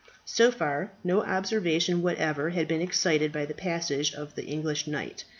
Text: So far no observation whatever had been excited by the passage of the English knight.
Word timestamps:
So 0.25 0.49
far 0.51 0.93
no 1.03 1.21
observation 1.23 2.01
whatever 2.01 2.49
had 2.49 2.67
been 2.67 2.81
excited 2.81 3.31
by 3.31 3.45
the 3.45 3.53
passage 3.53 4.15
of 4.15 4.33
the 4.33 4.45
English 4.45 4.87
knight. 4.87 5.25